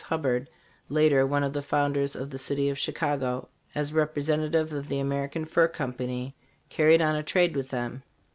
Hubbard, 0.05 0.49
later 0.89 1.27
one 1.27 1.43
of 1.43 1.53
the 1.53 1.61
founders 1.61 2.15
of 2.15 2.31
the 2.31 2.39
city 2.39 2.69
of 2.69 2.79
Chicago, 2.79 3.49
as 3.75 3.91
representa 3.91 4.51
tive 4.51 4.73
of 4.73 4.87
the 4.89 4.97
American 4.99 5.45
Fur 5.45 5.67
Company, 5.67 6.35
carried 6.69 7.03
on 7.03 7.15
a 7.15 7.21
trade 7.21 7.55
with 7.55 7.69
them. 7.69 8.01